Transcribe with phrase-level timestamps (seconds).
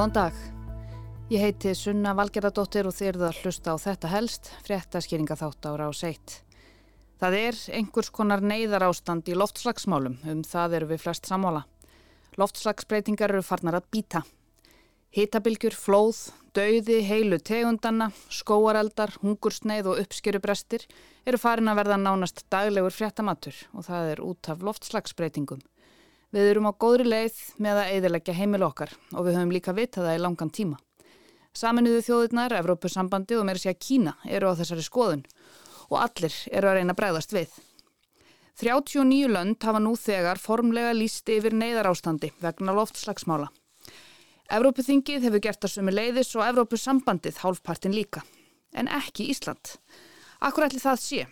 [0.00, 0.36] Góðan dag.
[1.28, 5.88] Ég heiti Sunna Valgerðardóttir og þið eruð að hlusta á þetta helst, fréttaskýringa þátt ára
[5.88, 6.36] á seitt.
[7.20, 11.66] Það er einhvers konar neyðar ástand í loftslagsmálum, um það eru við flest sammála.
[12.40, 14.22] Loftslagsbreytingar eru farnar að býta.
[15.12, 16.22] Hitabilgjur, flóð,
[16.56, 20.88] dauði, heilu tegundanna, skóareldar, hungursneið og uppskerubrestir
[21.28, 25.60] eru farin að verða nánast daglegur fréttamatur og það er út af loftslagsbreytingum.
[26.30, 30.06] Við erum á góðri leið með að eðilegja heimil okkar og við höfum líka vitað
[30.06, 30.76] það í langan tíma.
[31.50, 35.24] Saminuðu þjóðurnar, Evrópusambandi og meira sé að Kína eru á þessari skoðun
[35.90, 37.56] og allir eru að reyna að bregðast við.
[38.62, 43.50] 39 lönd hafa nú þegar formlega líst yfir neyðar ástandi vegna loftslagsmála.
[44.54, 48.22] Evrópuþingið hefur gert það sumi leiðis og Evrópusambandið hálfpartin líka,
[48.70, 49.78] en ekki Ísland.
[50.38, 51.26] Akkur ætli það sé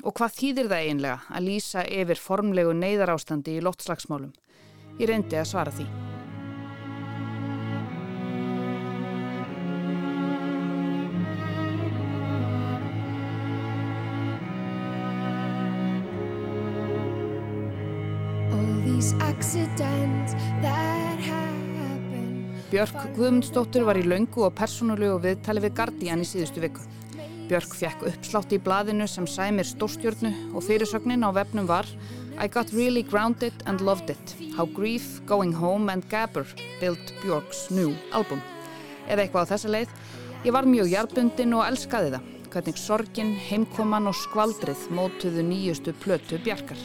[0.00, 4.32] og hvað þýðir það einlega að lýsa yfir formlegu neyðar ástandi í loftslagsmálum?
[4.98, 5.86] Ég reyndi að svara því.
[22.72, 26.91] Björk Guðmundsdóttir var í laungu og persónulegu viðtali við Guardian í síðustu viku.
[27.52, 31.84] Björk fekk uppslátt í blaðinu sem sæmir stórstjórnu og fyrirsögnin á vefnum var
[32.40, 34.32] I got really grounded and loved it.
[34.56, 36.48] How grief, going home and gabber
[36.80, 38.40] built Björks new album.
[39.04, 39.92] Eða eitthvað á þessa leið.
[40.48, 42.30] Ég var mjög hjartbundin og elskaði það.
[42.54, 46.80] Hvernig sorgin, heimkoman og skvaldrið mótuðu nýjustu plötu Bjarkar.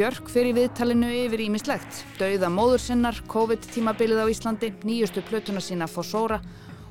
[0.00, 1.98] Björk fyrir viðtalinu yfir ímislegt.
[2.16, 6.38] Dauða móður sinnar, COVID-tímabilið á Íslandi, nýjustu plötuna sína Fossóra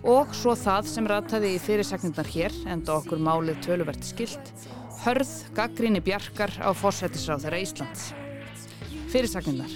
[0.06, 4.54] og svo það sem rataði í fyrirsagnindar hér, enda okkur málið töluvert skilt,
[5.08, 8.06] hörð gaggríni Bjarkar á fórsættisráð þeirra Íslands.
[9.10, 9.74] Fyrirsagnindar.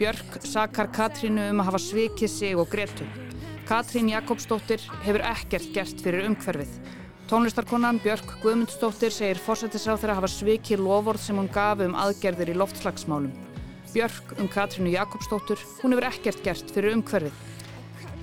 [0.00, 3.04] Björk sakar Katrínu um að hafa svikið sig og gretu.
[3.68, 6.80] Katrín Jakobsdóttir hefur ekkert gert fyrir umhverfið
[7.24, 12.56] Tónlistarkonan Björk Guðmundsdóttir segir fórsættisráð þeirra hafa svikið lofórð sem hún gaf um aðgerðir í
[12.60, 13.32] loftslagsmálum.
[13.94, 17.38] Björk um Katrínu Jakobsdóttir, hún hefur ekkert gert fyrir umhverfið.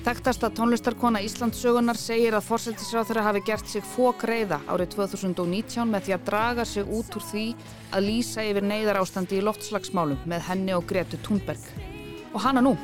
[0.05, 6.05] Þekktasta tónlistarkona Íslandsögunar segir að fórsættisráð þeirra hafi gert sig fók reyða árið 2019 með
[6.05, 7.45] því að draga sig út úr því
[7.97, 11.71] að lýsa yfir neyðar ástandi í loftslagsmálum með henni og Gretu Thunberg.
[12.35, 12.77] Og hana nú.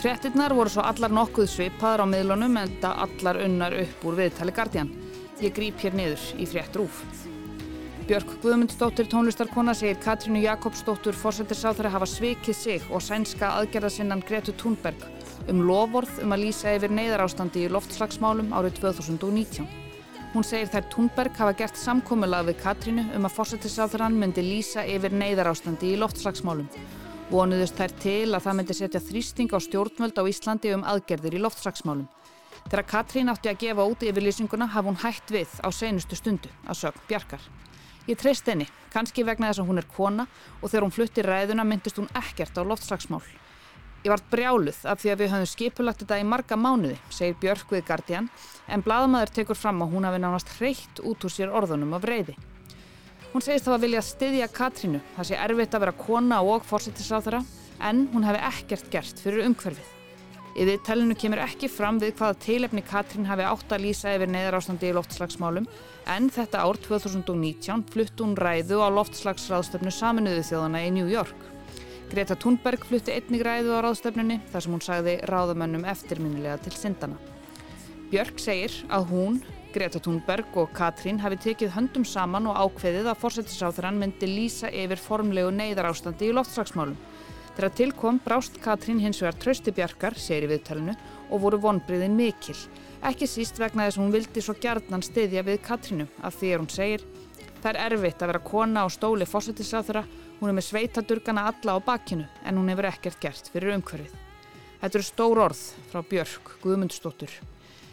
[0.00, 4.56] Frettinnar voru svo allar nokkuð svipaðar á miðlunum en það allar unnar upp úr viðtali
[4.56, 4.92] Guardian.
[5.40, 6.98] Ég grýp hér niður í frétt rúf.
[8.04, 15.00] Björk Guðmundsdóttir tónlistarkona segir Katrínu Jakobsdóttur fórsættisáþara hafa svikið sig og sænska aðgerðasinnan Gretu Thunberg
[15.48, 19.64] um lovorð um að lýsa yfir neyðarástandi í loftslagsmálum árið 2019.
[20.34, 25.16] Hún segir þær Thunberg hafa gert samkómulag við Katrínu um að fórsættisáþaran myndi lýsa yfir
[25.16, 26.68] neyðarástandi í loftslagsmálum.
[27.30, 31.44] Vonuðust þær til að það myndi setja þrýsting á stjórnvöld á Íslandi um aðgerðir í
[31.46, 32.08] loftslagsmálum.
[32.68, 36.80] Þegar Katrín átti að gefa út yfirlýsinguna hafði hún hætt við á seinustu stundu að
[36.82, 37.42] sögn Bjarkar.
[38.08, 40.26] Ég treyst henni, kannski vegna þess að hún er kona
[40.60, 43.22] og þegar hún flutti ræðuna myndist hún ekkert á loftslagsmál.
[44.00, 47.74] Ég vart brjáluð af því að við höfum skipulagt þetta í marga mánuði, segir Björk
[47.74, 48.30] við Guardian,
[48.64, 52.38] en bladamæður tekur fram að hún hafi nánast hreitt út úr sér orðunum af reyði.
[53.34, 57.44] Hún segist þá að vilja styðja Katrínu, það sé erfitt að vera kona og fórsettisáþara,
[57.90, 59.99] en hún hefði ekkert gert fyrir umhverfið.
[60.60, 64.90] Í viðtælinu kemur ekki fram við hvaða teilefni Katrín hafi átt að lýsa yfir neðarástandi
[64.90, 65.64] í loftslagsmálum
[66.12, 71.46] en þetta ár 2019 flutt hún ræðu á loftslagsráðstöfnu saminuðu þjóðana í New York.
[72.12, 77.16] Greta Thunberg flutti einnig ræðu á ráðstöfnunni þar sem hún sagði ráðamönnum eftirminnilega til syndana.
[78.12, 79.40] Björk segir að hún,
[79.72, 85.00] Greta Thunberg og Katrín hafi tekið höndum saman og ákveðið að fórsættisáþurann myndi lýsa yfir
[85.00, 87.00] formlegu neðarástandi í loftslagsmálum
[87.60, 90.94] Þegar tilkom brást Katrín hins vegar trösti bjarkar, segir í viðtalinu,
[91.28, 92.54] og voru vonbriðin mikil.
[93.04, 96.62] Ekki síst vegna þess að hún vildi svo gjarnan stiðja við Katrínu af því að
[96.62, 97.04] hún segir
[97.60, 100.04] Það er erfitt að vera kona á stóli fósættisáþura,
[100.40, 104.16] hún er með sveitadurgana alla á bakinu en hún hefur ekkert gert fyrir umhverfið.
[104.80, 107.36] Þetta eru stór orð frá Björk Guðmundsdóttur.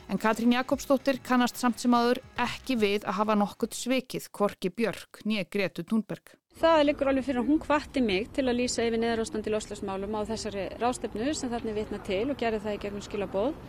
[0.07, 5.25] En Katrín Jakobsdóttir kannast samt sem aður ekki við að hafa nokkurt svikið Korki Björk
[5.27, 6.37] nýja Gretu Túnberg.
[6.57, 10.15] Það liggur alveg fyrir að hún hvatti mig til að lýsa yfir neðarástand í loslasmálum
[10.17, 13.59] á þessari rástefnu sem þarna vitna til og gerði það í gegnum skilabóð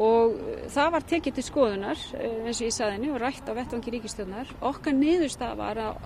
[0.00, 0.38] og
[0.72, 4.54] það var tekið til skoðunar eins og ég saðinni og rætt á vettvangi ríkistjónar.
[4.64, 6.00] Okkar niðurstað var að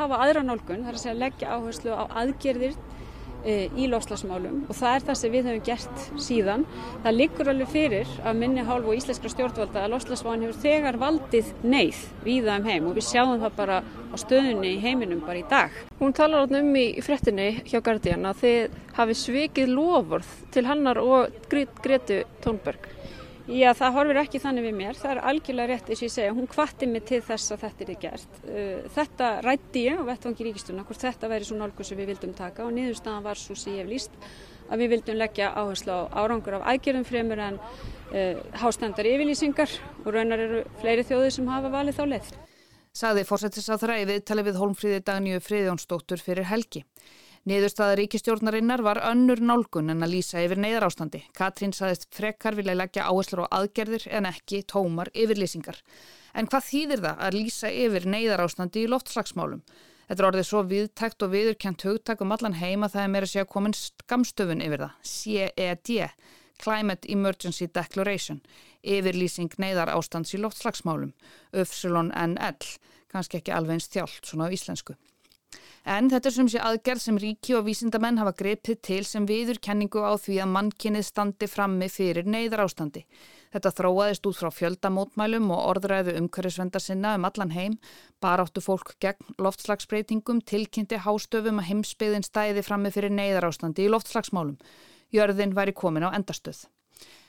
[0.00, 2.80] hafa aðra nálgun, þar að segja leggja áherslu á aðgerðir
[3.46, 6.64] í lofslagsmálum og það er það sem við höfum gert síðan.
[7.04, 11.52] Það liggur alveg fyrir að minni hálfu og íslenskra stjórnvalda að lofslagsmálun hefur þegar valdið
[11.62, 15.46] neyð víða um heim og við sjáum það bara á stöðunni í heiminum bara í
[15.50, 15.78] dag.
[16.00, 21.40] Hún talar um í frettinni hjá Guardian að þið hafi svikið lofurð til hannar og
[21.50, 22.95] Gretu Tónberg.
[23.46, 24.96] Já, það horfir ekki þannig við mér.
[24.98, 26.34] Það er algjörlega rétt eins og ég segja.
[26.34, 28.40] Hún kvatti mig til þess að þetta er gert.
[28.42, 32.34] Uh, þetta rætti ég á vettvangi ríkistuna hvort þetta væri svo nálgur sem við vildum
[32.34, 34.16] taka og niðurstaðan var svo sem ég hef líst
[34.66, 40.10] að við vildum leggja áherslu á árangur af aðgerðum fremur en uh, hástendar yfirlýsingar og
[40.10, 42.32] raunar eru fleiri þjóðir sem hafa valið þá leið.
[42.96, 46.82] Saði fórsættis að þræði tali við Holmfríði Dagníu Friðjónsdóttur fyrir helgi.
[47.46, 51.20] Niðurstaða ríkistjórnarinnar var önnur nálgun en að lýsa yfir neyðar ástandi.
[51.30, 55.78] Katrín saðist frekar vilja leggja áherslur á aðgerðir en ekki tómar yfirlýsingar.
[56.34, 59.62] En hvað þýðir það að lýsa yfir neyðar ástandi í loftslagsmálum?
[60.08, 63.44] Þetta er orðið svo viðtækt og viðurkjent hugtak um allan heima það er meira sé
[63.44, 64.98] að komin skamstöfun yfir það.
[65.14, 65.96] CED,
[66.62, 68.42] Climate Emergency Declaration,
[68.82, 71.14] yfirlýsing neyðar ástands í loftslagsmálum,
[71.54, 72.78] Öfsulon NL,
[73.12, 74.98] kannski ekki alveg eins þjált svona á íslensku.
[75.86, 79.60] En þetta er sem sé aðgerð sem ríki og vísindamenn hafa grepið til sem viður
[79.62, 83.04] kenningu á því að mannkynnið standi frammi fyrir neyðar ástandi.
[83.54, 87.78] Þetta þróaðist út frá fjöldamótmælum og orðræðu umhverjusvenda sinna um allan heim,
[88.18, 94.58] baráttu fólk gegn loftslagsbreytingum, tilkynnti hástöfum að heimsbyðin stæði frammi fyrir neyðar ástandi í loftslagsmálum.
[95.14, 96.66] Jörðin væri komin á endastöð.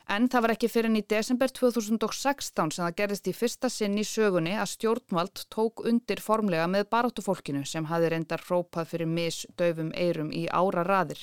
[0.08, 3.98] En það var ekki fyrir enn í desember 2016 sem það gerðist í fyrsta sinn
[4.00, 9.90] í sögunni að stjórnvald tók undir formlega með baráttufólkinu sem hafi reyndar hrópað fyrir misdöfum
[10.00, 11.20] eirum í ára raðir.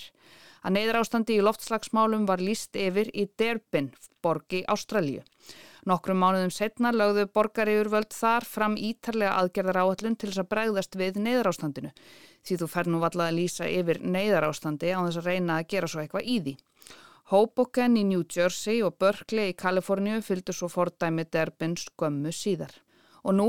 [0.64, 3.88] Að neyðra ástandi í loftslagsmálum var líst yfir í Derbyn,
[4.24, 5.24] borgi Ástralju.
[5.88, 11.22] Nokkrum mánuðum setna lögðu borgaríurvöld þar fram ítarlega aðgerðar áallun til þess að bregðast við
[11.24, 11.90] neyðarástandinu.
[12.44, 15.88] Því þú fer nú vallað að lýsa yfir neyðarástandi á þess að reyna að gera
[15.88, 16.56] svo eitthvað í því.
[17.32, 22.74] Hoboken í New Jersey og Berkeley í Kaliforníu fylgdu svo fordæmi Derbyn skömmu síðar.
[23.24, 23.46] Og nú,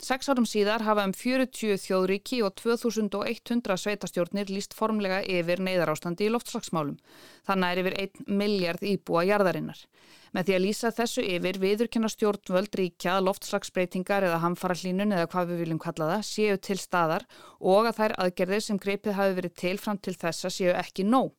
[0.00, 6.32] sex árum síðar, hafa um 40 þjóðríki og 2100 sveitastjórnir líst formlega yfir neyðarástandi í
[6.32, 6.96] loftslagsmálum.
[7.44, 9.84] Þannig er yfir 1 miljard íbúa jarðarinnar.
[10.32, 15.52] Með því að lýsa þessu yfir viðurkenna stjórnvöld ríkja loftslagsbreytingar eða hamfara hlínun eða hvað
[15.52, 17.28] við viljum kalla það séu til staðar
[17.60, 21.34] og að þær aðgerðir sem greipið hafi verið til fram til þessa séu ekki nóg.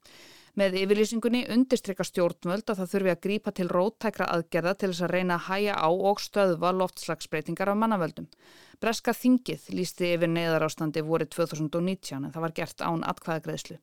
[0.58, 5.14] Með yfirlýsingunni undirstryka stjórnvöld að það þurfi að grípa til róttækra aðgerða til þess að
[5.14, 8.30] reyna að hæja á og stöðva loftslagsbreytingar af mannavöldum.
[8.80, 13.76] Breska þingið lísti yfir neðarástandi voru 2019 en það var gert án atkvæðagreðslu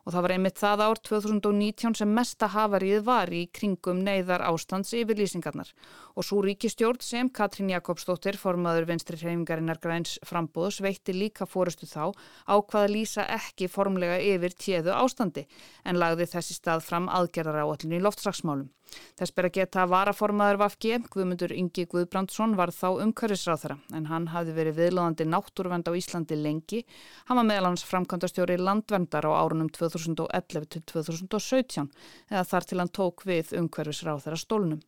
[0.00, 4.90] og það var einmitt það ár 2019 sem mesta hafarið var í kringum neyðar ástands
[4.96, 5.70] yfir lýsingarnar
[6.16, 12.10] og svo ríkistjórn sem Katrín Jakobsdóttir, formaður venstri hreyfingarinnar græns frambúðs, veitti líka fórustu þá
[12.50, 15.46] á hvaða lýsa ekki formlega yfir tjeðu ástandi
[15.84, 18.68] en lagði þessi stað fram aðgerðar áallin í loftslagsmálum.
[19.14, 24.26] Þess ber að geta að varaformaður Vafgi, Guðmundur Ingi Guðbrandsson, var þá umhverfisráþara en hann
[24.32, 26.80] hafði verið viðlóðandi náttúruvend á Íslandi lengi.
[27.28, 31.90] Hann var meðal hans framkvæmdastjóri landvendar á árunum 2011 til 2017
[32.30, 34.80] eða þar til hann tók við umhverfisráþara stólnum.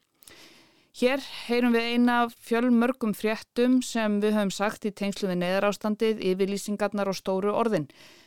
[0.93, 7.09] Hér heyrum við eina fjölmörgum fréttum sem við höfum sagt í tengslu við neðarástandið, yfirlýsingarnar
[7.09, 7.87] og stóru orðin.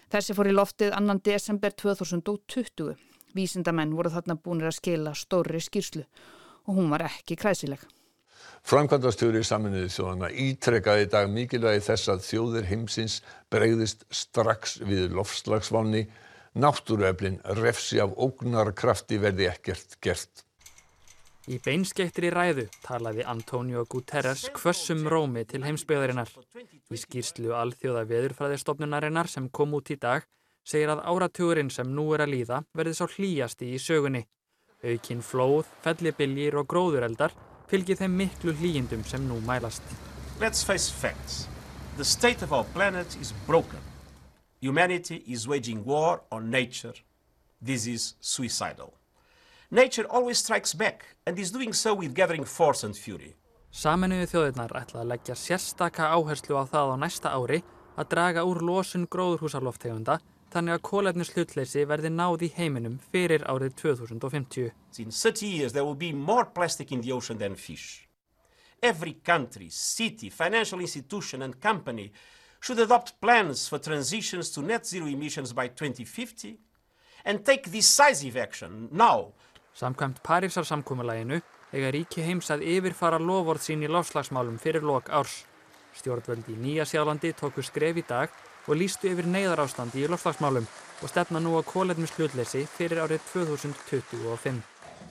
[0.09, 2.95] Þessi fór í loftið annan desember 2020.
[3.37, 6.05] Vísindamenn voru þarna búinir að skila stóri skýrslu
[6.65, 7.85] og hún var ekki kræsileg.
[8.65, 13.19] Framkvæmdastjóri saminuði þjóðana ítrekkaði í dag mikilvægi þess að þjóðir heimsins
[13.53, 16.01] bregðist strax við lofslagsvanni,
[16.57, 20.41] náttúrueflin refsi af ógnarkrafti verði ekkert gert.
[21.45, 26.33] Í beinskeittri ræðu talaði Antonio Guterres hvössum rómi til heimsbyggðarinnar.
[26.89, 30.25] Í skýrslu alþjóða veðurfræðistofnunarinnar sem kom út í dag
[30.65, 34.25] segir að áratugurinn sem nú er að líða verði sá hlýjasti í sögunni.
[34.81, 37.37] Aukinn flóð, fellibiljir og gróðureldar
[37.69, 39.83] fylgir þeim miklu hlýjindum sem nú mælast.
[40.39, 41.47] Let's face facts.
[41.97, 43.79] The state of our planet is broken.
[44.61, 46.93] Humanity is waging war on nature.
[47.61, 48.93] This is suicidal.
[49.71, 53.35] Nature always strikes back and is doing so with gathering force and fury.
[53.75, 57.63] Saminuðu þjóðirnar ætla að leggja sérstaka áherslu á það á næsta ári
[57.99, 60.19] að draga úr losun gróðurhúsarloftegunda
[60.53, 64.71] þannig að kólefnis hlutleysi verði náð í heiminum fyrir árið 2050.
[64.99, 68.07] In 30 years there will be more plastic in the ocean than fish.
[68.81, 72.11] Every country, city, financial institution and company
[72.61, 76.57] should adopt plans for transitions to net zero emissions by 2050
[77.25, 79.33] and take decisive action now.
[79.73, 81.41] Samkvæmt Parísar samkúmulæginu
[81.75, 85.43] eiga ríki heims að yfirfara lofórð sín í lofslagsmálum fyrir lok árs.
[85.95, 88.31] Stjórnvöldi í Nýja sjálfandi tóku skref í dag
[88.67, 90.67] og lístu yfir neyðarástandi í lofslagsmálum
[91.01, 94.63] og stefna nú að kólefnishlutleysi fyrir árið 2025.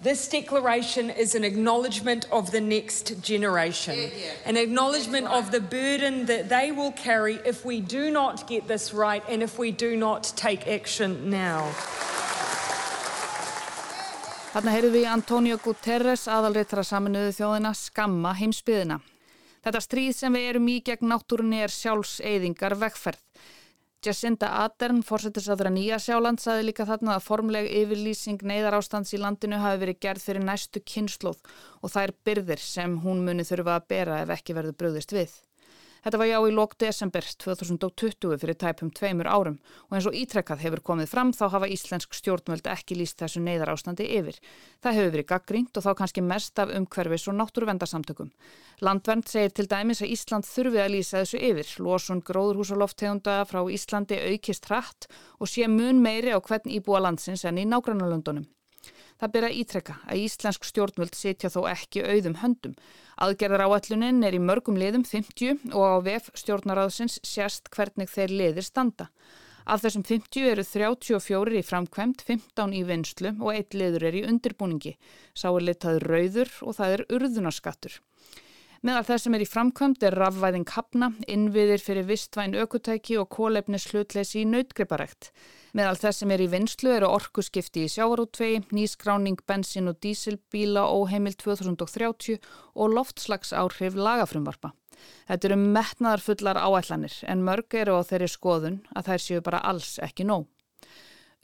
[0.03, 4.33] This declaration is an acknowledgement of the next generation, yeah, yeah.
[4.45, 8.93] an acknowledgement of the burden that they will carry if we do not get this
[8.93, 11.71] right and if we do not take action now.
[14.55, 19.01] Þarna heyrðum við Antonio Guterres, aðalreitara saminuðu þjóðina, skamma heimsbyðina.
[19.65, 23.23] Þetta stríð sem við erum í gegn náttúrunni er sjálfseyðingar vegferð.
[24.05, 29.21] Jacinda Ardern, fórsetisraður að Nýja Sjáland, saði líka þarna að formleg yfirlýsing neyðar ástands í
[29.23, 31.41] landinu hafi verið gerð fyrir næstu kynnslóð
[31.81, 35.33] og það er byrðir sem hún muni þurfa að bera ef ekki verður bröðist við.
[36.05, 39.55] Þetta var já í lók desember 2020 fyrir tæpum tveimur árum
[39.87, 43.73] og eins og ítrekkað hefur komið fram þá hafa íslensk stjórnvöld ekki líst þessu neyðar
[43.73, 44.37] ástandi yfir.
[44.85, 48.29] Það hefur verið gaggrínt og þá kannski mest af umhverfis og náttúruvendarsamtökum.
[48.85, 51.73] Landvernd segir til dæmis að Ísland þurfi að lýsa þessu yfir.
[51.89, 55.09] Lósun gróðurhúsaloftegunda frá Íslandi aukist hratt
[55.41, 58.45] og sé mun meiri á hvern íbúa landsins en í nágrannalöndunum.
[59.21, 62.75] Það byrja ítrekka að íslensk stjórnvöld setja þó ekki auðum höndum.
[63.23, 68.67] Aðgerðar áallunin er í mörgum liðum 50 og á VF stjórnaráðsins sérst hvernig þeir liðir
[68.67, 69.09] standa.
[69.65, 74.25] Af þessum 50 eru 34 í framkvæmt, 15 í vinslu og eitt liður er í
[74.29, 74.97] undirbúningi.
[75.33, 77.97] Sá er litaður rauður og það er urðunarskattur.
[78.85, 83.87] Meðal það sem er í framkvæmt er rafvæðing hafna, innviðir fyrir vistvæn aukutæki og kólefnis
[83.89, 85.31] hlutleysi í nautgriparekt.
[85.73, 91.33] Meðal það sem er í vinslu eru orkuskipti í sjávarútvegi, nýskráning, bensin og dísilbíla óheimil
[91.41, 92.37] 2030
[92.77, 94.75] og loftslags áhrif lagafrumvarpa.
[95.31, 99.97] Þetta eru metnaðarfullar áætlanir en mörg eru á þeirri skoðun að þær séu bara alls
[100.05, 100.45] ekki nóg.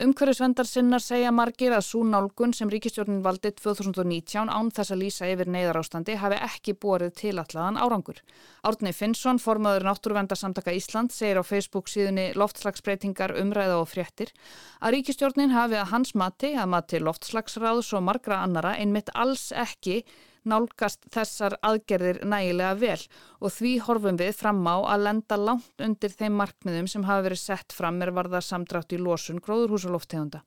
[0.01, 5.27] Umhverfisvendar sinnar segja margir að svo nálgun sem ríkistjórnin valdi 2019 án þess að lýsa
[5.29, 8.23] yfir neyðarástandi hafi ekki borið tilallaðan árangur.
[8.65, 14.33] Árni Finnsson, formadur Náttúruvendarsamtaka Ísland, segir á Facebook síðunni loftslagsbreytingar umræða og fréttir
[14.79, 20.01] að ríkistjórnin hafi að hans mati, að mati loftslagsráðs og margra annara einmitt alls ekki
[20.47, 22.99] nálgast þessar aðgerðir nægilega vel
[23.39, 27.43] og því horfum við fram á að lenda langt undir þeim markmiðum sem hafa verið
[27.43, 30.41] sett fram er varða samdrátt í losun gróðurhúsaloftegunda.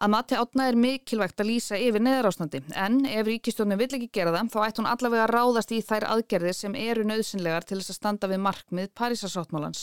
[0.00, 4.32] Að mati átna er mikilvægt að lýsa yfir neðarástandi en ef ríkistjónin vill ekki gera
[4.32, 7.92] það þá ætti hún allavega að ráðast í þær aðgerðir sem eru nöðsynlegar til þess
[7.92, 9.82] að standa við markmið Parísasáttmálans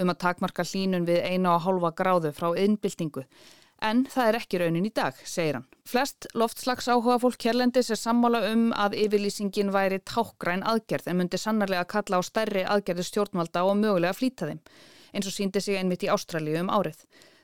[0.00, 3.26] um að takmarka hlínun við eina og hálfa gráðu frá innbyltingu.
[3.80, 5.66] En það er ekki raunin í dag, segir hann.
[5.88, 11.40] Flest loftslags áhuga fólk hérlendis er sammála um að yfirlýsingin væri tákgræn aðgerð en myndi
[11.40, 14.60] sannarlega að kalla á stærri aðgerði stjórnvalda og mögulega flýta þeim,
[15.16, 17.00] eins og síndi sig einmitt í Ástralju um árið.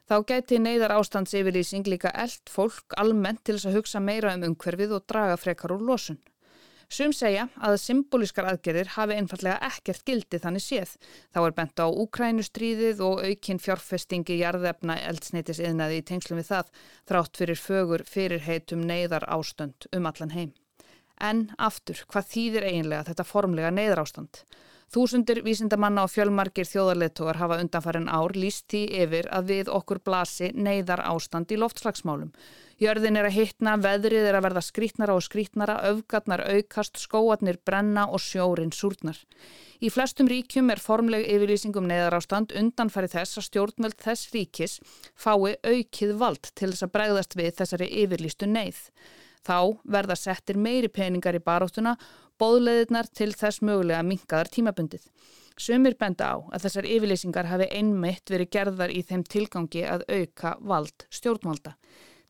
[0.07, 4.45] Þá gæti neyðar ástands yfirlýsing líka eld fólk almennt til þess að hugsa meira um
[4.53, 6.21] umhverfið og draga frekar úr losun.
[6.87, 10.93] Sum segja að symbolískar aðgerðir hafi einfallega ekkert gildi þannig séð.
[11.35, 16.71] Þá er bent á Úkrænustríðið og aukinn fjárfestingi jarðefna eldsneitis yðnaði í tengslum við það
[17.11, 20.55] þrátt fyrir fögur fyrirheitum neyðar ástand um allan heim.
[21.19, 24.45] En aftur, hvað þýðir eiginlega þetta formlega neyðar ástand?
[24.95, 30.53] Þúsundir vísindamanna og fjölmarkir þjóðarleittóar hafa undanfærin ár líst því yfir að við okkur blasi
[30.55, 32.31] neyðar ástand í loftslagsmálum.
[32.79, 38.07] Jörðin er að hittna, veðrið er að verða skrítnara og skrítnara, öfgatnar aukast, skóatnir brenna
[38.07, 39.19] og sjórin súrnar.
[39.83, 44.79] Í flestum ríkjum er formleg yfirlýsingum neðarástand undanfæri þess að stjórnveld þess ríkis
[45.19, 48.85] fái aukið vald til þess að bregðast við þessari yfirlýstu neyð.
[49.47, 51.95] Þá verða settir meiri peningar í baróttuna,
[52.41, 55.07] bóðleðirnar til þess mögulega minkaðar tímabundið.
[55.57, 60.57] Sumir benda á að þessar yfirlýsingar hafi einmitt verið gerðar í þeim tilgangi að auka
[60.61, 61.77] vald stjórnvalda.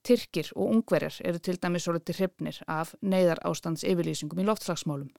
[0.07, 5.11] Tyrkir og ungverjar eru til dæmis svolítið hrifnir af neyðar ástands yfirlýsingum í loftslagsmálum.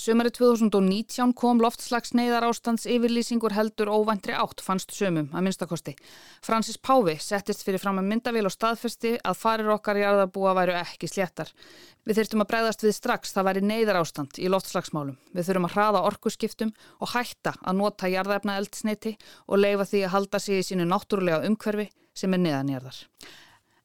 [0.00, 5.92] Sömari 2019 kom loftslags neyðar ástands yfirlýsingur heldur óvæntri átt fannst sömum að minnstakosti.
[6.40, 10.78] Francis Pávi settist fyrir fram að myndavél og staðfesti að farir okkar í aðabúa væru
[10.78, 11.52] ekki sléttar.
[12.08, 15.20] Við þurftum að bregðast við strax það væri neyðar ástand í loftslagsmálum.
[15.36, 19.18] Við þurfum að hraða orkuskiptum og hætta að nota jarðefna eldsneiti
[19.52, 23.04] og leifa því að halda sig í sínu náttúrulega umhverfi sem er neðanjarðar.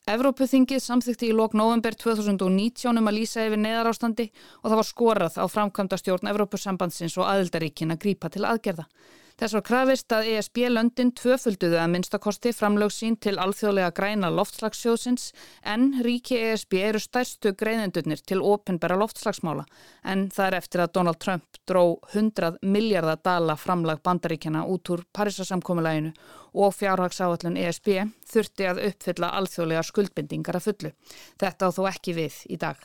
[0.06, 4.28] Evrópuþingið samþykti í lok november 2019 um að lýsa yfir neðarástandi
[4.60, 8.86] og það var skorað á framkvæmda stjórn Evrópusambandsins og aðildaríkin að grípa til aðgerða.
[9.36, 15.26] Þess var krafist að ESB-löndin tvöfölduðu að minnstakosti framlög sín til alþjóðlega græna loftslagssjóðsins
[15.74, 19.66] en ríki ESB eru stærstu greiðendurnir til ofinbæra loftslagsmála
[20.08, 25.04] en það er eftir að Donald Trump dró 100 miljardar dala framlag bandaríkjana út úr
[25.12, 26.16] Parísasamkomiðlæginu
[26.56, 27.92] og fjárhagsáallun ESB
[28.32, 30.96] þurfti að uppfylla alþjóðlega skuldbindingar að fullu.
[31.36, 32.80] Þetta á þó ekki við í dag.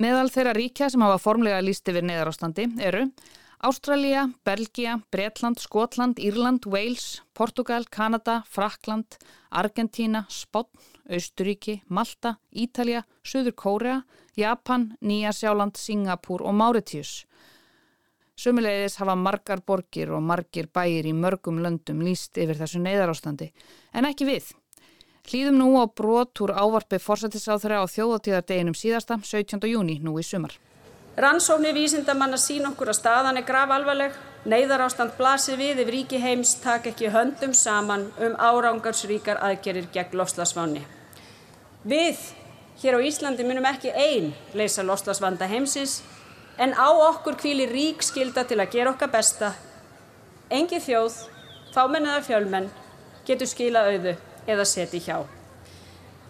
[0.00, 3.08] Meðal þeirra ríkja sem hafa formlega líst yfir neðarástandi eru
[3.62, 9.18] Ástralja, Belgia, Bretland, Skotland, Írland, Wales, Portugal, Kanada, Frakland,
[9.50, 10.78] Argentína, Spotn,
[11.10, 14.04] Austuríki, Malta, Ítalja, Suður Kórea,
[14.36, 17.26] Japan, Nýjasjáland, Singapúr og Mauritius.
[18.34, 23.50] Sumulegis hafa margar borgir og margir bæir í mörgum löndum líst yfir þessu neyðarástandi,
[23.92, 24.54] en ekki við.
[25.28, 29.68] Hlýðum nú á brot úr ávarpi fórsættisáþurra á þjóðatíðardeginum síðasta 17.
[29.68, 30.56] júni nú í sumar.
[31.20, 34.14] Rannsóknir vísindamanna sín okkur að staðan er graf alvarleg.
[34.48, 40.16] Neyðar ástand blasir við ef ríki heims tak ekki höndum saman um árangarsríkar aðgerir gegn
[40.16, 40.80] lofslagsváni.
[41.84, 42.22] Við
[42.80, 45.98] hér á Íslandi munum ekki einn leysa lofslagsvanda heimsins
[46.56, 49.50] en á okkur kvíli rík skilda til að gera okkar besta.
[50.48, 51.18] Engi þjóð,
[51.74, 52.70] fámenniðar fjölmenn,
[53.28, 54.16] getur skila auðu
[54.48, 55.18] eða seti hjá.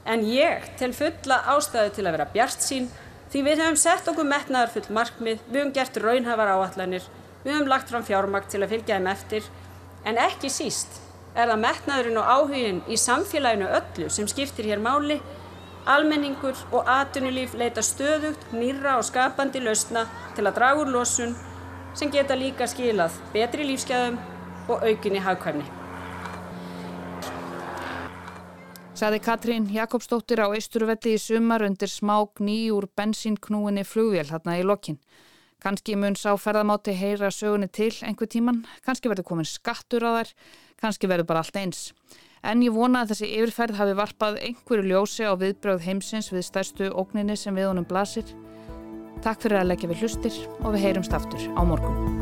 [0.03, 2.91] En ég tel fulla ástæðu til að vera bjart sín
[3.31, 7.05] Því við höfum sett okkur metnaðar full markmið, við höfum gert raunhafar áallanir,
[7.45, 9.47] við höfum lagt fram fjármakt til að fylgja þeim eftir,
[10.03, 10.99] en ekki síst
[11.37, 15.21] er það metnaðurinn og áhugin í samfélaginu öllu sem skiptir hér máli,
[15.87, 21.37] almenningur og atunulíf leita stöðugt, nýra og skapandi lausna til að draga úr losun
[21.95, 24.19] sem geta líka skilað betri lífsgæðum
[24.71, 25.80] og aukinni hagkvæmni.
[29.01, 34.99] Saði Katrín Jakobsdóttir á Eisturvelli í sumar undir smák nýjúr bensínknúinni flugvél hérna í lokkin.
[35.65, 40.35] Kanski mun sá ferðamáti heyra sögunni til einhver tíman, kannski verður komin skattur á þær,
[40.85, 41.83] kannski verður bara allt eins.
[42.45, 46.93] En ég vona að þessi yfirferð hafi varpað einhverju ljósi á viðbröð heimsins við stærstu
[46.93, 48.29] ógninni sem við honum blasir.
[49.25, 52.20] Takk fyrir að leggja við hlustir og við heyrumst aftur á morgun.